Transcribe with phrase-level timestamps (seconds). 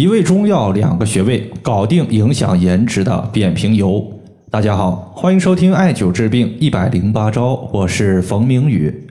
[0.00, 4.02] 一味中药，两个穴位，搞定影响颜值的扁平疣。
[4.50, 9.10] 大家好，欢迎收听艾灸治病一百零八招，我是冯明宇。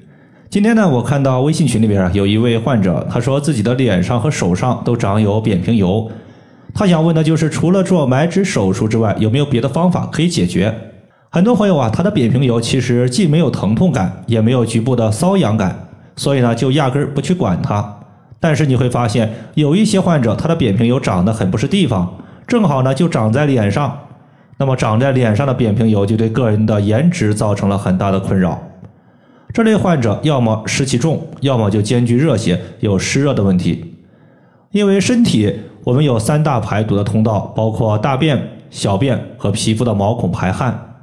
[0.50, 6.10] 今天呢，我看到微信群里边啊，有一位患者，他说自己的脸上和手上都长有扁平疣，
[6.74, 10.74] 他想问的就是除了做埋植手术之外，有没有别的方法可以解决？
[11.30, 17.99] 很多朋友啊，他的扁平疣其实既没有疼痛感，也没有局部的瘙痒感，所以呢，就压根儿不去管它。
[18.40, 24.00] 但是你会发现，有一些患者他的扁平疣长得很不是地方，正好呢就长在脸上。
[24.58, 28.62] 那么长在脸上的扁平疣就对个人的颜值造成了很大的困扰。
[29.54, 33.96] 这类患者要么湿气重，要么就兼具热邪，有湿热的问题。
[34.72, 40.98] 因为身体我们有三大排毒的通道，包括大便、小便和皮肤的毛孔排汗。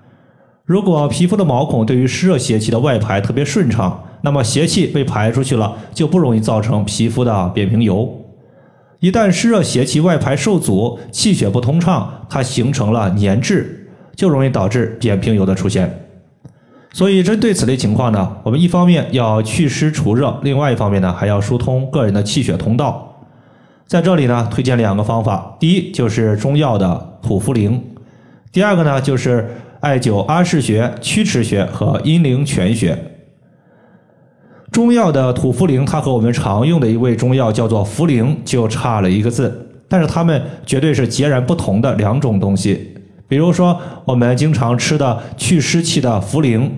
[0.64, 8.10] 如果皮肤的毛孔对于湿热邪气的外排特别顺畅，那么邪气被排出去了，就不容易造成皮肤的扁平疣。
[8.98, 16.08] 一旦湿热邪气外排受阻，气血不通畅，它形成了粘滞，就容易导致扁平疣的出现。
[16.92, 23.22] 所以，针对此类情况呢，我们一方面要祛湿除热，另外一方面呢，还要疏通个人的气血通道。
[23.86, 27.78] 在这里呢，推荐两个方法，第一就是中药的土茯苓，
[28.50, 29.48] 第二个呢就是。
[29.78, 32.98] 艾灸阿是穴、曲池穴和阴陵泉穴。
[34.76, 42.94] 中药的土茯苓，它和我们常用的一味中药叫做茯苓就差了一个字，但是它们绝对是截然不同的两种东西。
[43.26, 46.68] 比如说，我们经常吃的去湿气的茯苓，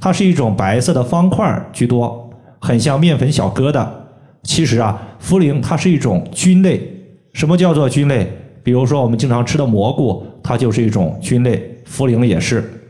[0.00, 3.86] 它是一种白色的方块居多，很像面粉小疙瘩。
[4.42, 6.80] 其实啊，茯苓它是一种菌类。
[7.34, 8.32] 什么叫做菌类？
[8.62, 11.62] 比如说我们经常吃的蘑菇，它就是一种菌类。
[11.86, 12.81] 茯苓也是，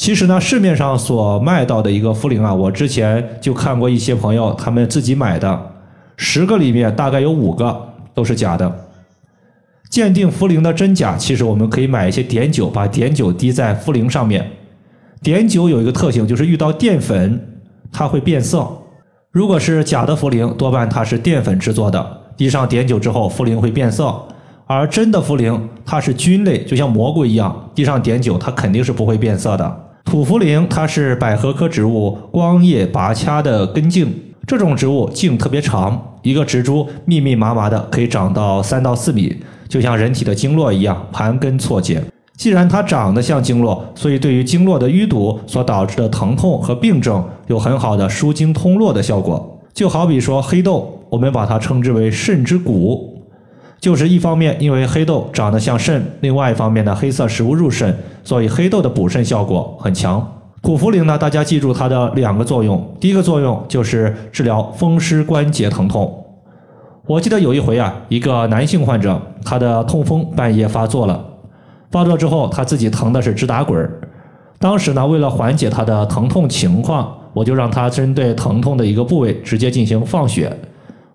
[0.00, 5.72] 其实呢，市面上所卖到的一个茯苓啊，我之前就看过一些朋友他们自己买的，
[6.16, 8.88] 十个里面大概有五个都是假的。
[9.90, 14.50] 鉴定茯苓的真假，其实我们可以买一些碘酒，把碘酒滴在茯苓上面。
[15.20, 17.60] 碘酒有一个特性，就是遇到淀粉
[17.92, 18.66] 它会变色。
[19.30, 24.18] 如果是假的茯苓，多半它是淀粉制作的，滴上碘酒之后，茯苓会变色。
[24.64, 29.89] 而真的茯苓，它是菌类，就像蘑菇一样，滴上碘酒，它肯定是不会变色的。
[30.10, 34.12] 土茯苓，它是百合科植物光叶拔掐的根茎，
[34.44, 39.36] 这种植物茎特别长，一个植株密密麻麻的，可以长到三到四米，
[39.68, 42.02] 就像人体的经络一样，盘根错节。
[42.36, 49.60] 既然它长得像经络，所以对于经络的淤堵所导致的疼痛和病症，有很好的疏经通络的效果。
[49.72, 53.16] 就好比说黑豆，我们把它称之为肾之谷。
[53.78, 57.96] 就是一方面，因为黑豆长得像肾；另外一方面呢，黑色食物入肾，
[58.30, 60.24] 所以黑豆的补肾效果很强。
[60.62, 62.80] 土茯苓呢，大家记住它的两个作用。
[63.00, 66.24] 第一个作用就是治疗风湿关节疼痛。
[67.08, 71.20] 我记得有一回啊，一个男性患者，他的痛风半夜发作了，
[71.90, 74.00] 发作之后他自己疼的是直打滚儿。
[74.60, 80.56] 当时呢，为了缓解他的疼痛情况，我就让他针对疼痛的一个部位直接进行放血。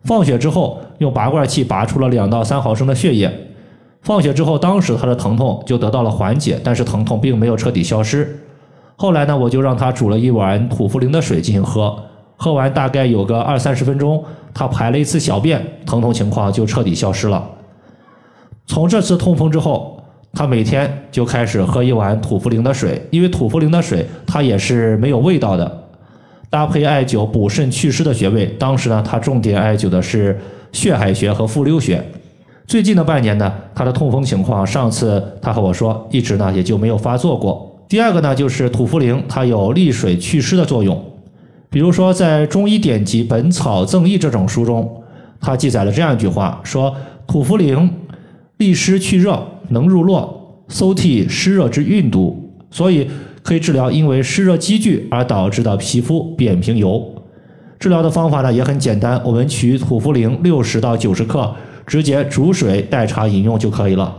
[0.03, 3.31] 放血之后，用拔罐器拔出了两到三毫升的血液。
[4.05, 8.39] 放血之后，当时他的疼痛就得到了缓解，但是疼痛并没有彻底消失。
[8.95, 11.97] 后来呢，我就让他煮了一碗土茯苓的水进行喝。
[12.38, 14.23] 喝完大概有个二三十分钟，
[14.53, 17.43] 他排了一次小便，疼痛情况就彻底消失了。
[18.67, 19.99] 从这次痛风之后，
[20.33, 25.83] 他每天就开始喝一碗土茯苓的水，因为土茯苓的水它也是没有味道的。
[26.51, 30.39] 搭配艾灸补肾祛湿的穴位，当时呢，他重点艾灸的是
[30.72, 32.03] 血海穴和复溜穴。
[32.67, 37.85] 最近的半年呢，他的痛风情况，上次他和我说，一直呢也就没有发作过。
[37.87, 40.99] 第二个呢，就是土茯苓，它有利水祛湿的作用。
[41.69, 45.03] 比如说，在中医典籍《本草赠益》这种书中，
[45.39, 46.93] 它记载了这样一句话：说
[47.27, 47.89] 土茯苓
[48.57, 49.39] 利湿去热，
[49.69, 52.51] 能入络，搜替湿热之运毒。
[52.71, 53.07] 所以。
[53.45, 56.99] 可以治疗因为湿热积聚而导致的皮肤扁平疣。
[57.77, 61.53] 治疗的方法呢也很简单，我们取土茯苓六十到九十克，
[61.85, 64.16] 直接煮水代茶饮用就可以了。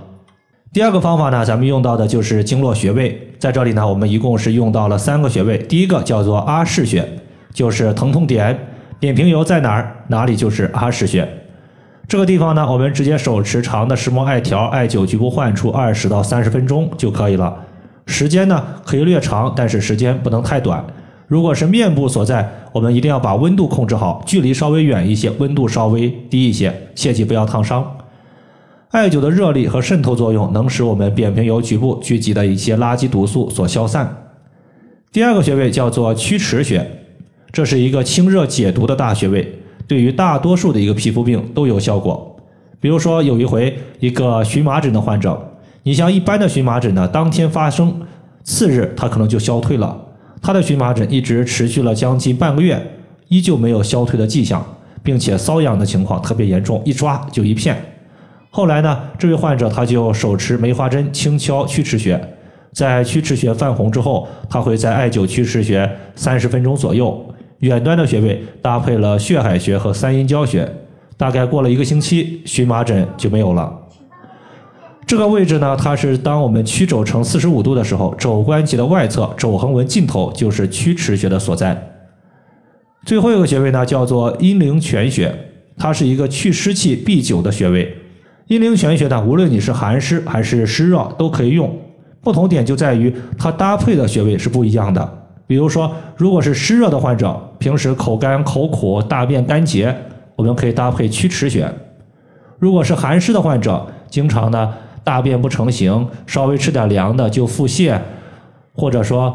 [0.73, 5.57] 第二个方法呢，咱们用到的就是经络穴位，在这里呢，我们一共是用到了三个穴位。
[5.59, 7.09] 第一个叫做阿是穴，
[7.55, 8.59] 就是疼痛点，
[9.01, 11.27] 扁平疣在哪儿，哪里就是阿是穴。
[12.07, 17.57] 这个地方呢，我们直接手持长的石墨艾条，艾灸局部患处二十到三十分钟就可以了。
[18.07, 20.85] 时间呢可以略长，但是时间不能太短。
[21.27, 27.97] 如果是面部所在，我们一定要把温度控制好，距离稍微远一些，温度稍微低一些，切记不要烫伤。
[28.91, 34.29] 艾灸的热力和渗透作用能使我们扁平疣局部聚集的一些垃圾毒素所消散。
[35.11, 36.89] 第二个穴位叫做曲池穴，
[37.51, 42.37] 这是一个清热解毒的大穴位，对于大多数的一个皮肤病都有效果。
[42.79, 48.03] 比如说有一回一个荨麻疹的患者，你像一般的荨麻疹呢，当天发生，
[48.45, 50.05] 次日它可能就消退了。
[50.47, 52.81] 他的荨麻疹一直持续了将近半个月，
[53.27, 54.65] 依旧没有消退的迹象，
[55.03, 57.77] 并且瘙痒的情况特别严重，一抓就一片。
[58.51, 62.25] 后来呢，这位患者他就手持梅花针轻敲曲池穴，
[62.73, 67.21] 在曲池穴泛红之后，他会在艾灸曲池穴三十分钟左右，
[67.59, 70.71] 远端的穴位搭配了血海穴和三阴交穴，
[71.17, 73.77] 大概过了一个星期，荨麻疹就没有了。
[75.07, 81.81] 这个位置呢，它是当我们曲肘呈四十五度的时候，肘关节的外侧肘横纹尽头就是曲池穴的所在。
[83.05, 85.33] 最后一个穴位呢，叫做阴陵泉穴，
[85.79, 87.97] 它是一个祛湿气、避久的穴位。
[88.49, 91.73] 阴陵泉穴呢，无论你是寒湿还是湿热都可以用，
[92.21, 95.09] 不同点就在于它搭配的穴位是不一样的。
[95.47, 99.97] 比如说，如果是湿热的患者，平时口干口苦、大便干结，
[100.35, 101.65] 我们可以搭配曲池穴；
[102.59, 104.75] 如果是寒湿的患者，经常呢。
[105.07, 107.97] 大便不成形，稍微吃点凉的就腹泻，
[108.75, 109.33] 或者说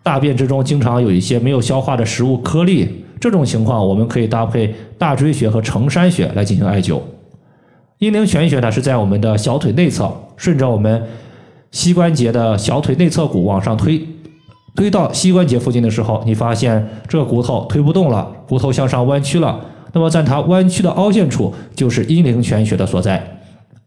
[0.00, 7.00] 大便之中经常有一些没有消化的食物颗粒，这种情况我们可以搭配大椎穴和承山穴来进行艾灸。
[7.98, 11.02] 阴陵泉穴呢是在我们的小腿内侧，顺着我们
[11.72, 14.00] 膝关节的小腿内侧骨往上推，
[14.76, 19.58] 推到膝关节附近的时候，你发现这骨头推不动了，骨头向上弯曲了，
[19.92, 23.37] 那么在它弯曲的凹陷处就是阴陵泉穴的所在。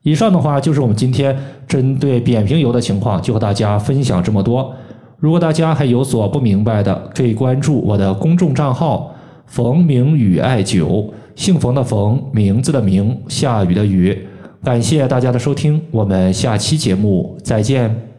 [0.03, 1.37] 以上的话就是我们今天
[1.67, 4.73] 针对扁平疣的情况，就和大家分享这么多。
[5.19, 9.13] 如果大家还有所不明白的，可以关注我的公众账号
[9.45, 14.27] “冯明宇艾灸”，姓冯的冯，名字的名，下雨的雨。
[14.63, 18.10] 感谢大家的收听，我们下期节目再见。